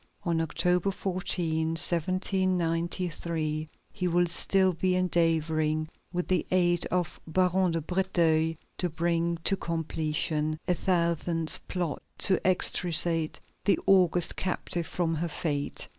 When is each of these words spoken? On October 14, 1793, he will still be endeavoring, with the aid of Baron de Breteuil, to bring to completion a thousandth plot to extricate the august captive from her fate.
On 0.23 0.41
October 0.41 0.89
14, 0.89 1.67
1793, 1.77 3.69
he 3.93 4.07
will 4.07 4.25
still 4.25 4.73
be 4.73 4.95
endeavoring, 4.95 5.87
with 6.11 6.27
the 6.27 6.43
aid 6.49 6.87
of 6.87 7.19
Baron 7.27 7.69
de 7.73 7.81
Breteuil, 7.81 8.55
to 8.79 8.89
bring 8.89 9.37
to 9.43 9.55
completion 9.55 10.57
a 10.67 10.73
thousandth 10.73 11.59
plot 11.67 12.01
to 12.17 12.41
extricate 12.47 13.39
the 13.65 13.77
august 13.85 14.35
captive 14.35 14.87
from 14.87 15.13
her 15.13 15.29
fate. 15.29 15.87